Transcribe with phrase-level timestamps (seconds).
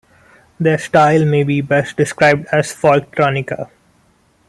[0.59, 3.69] Their style may be best described as Folktronica.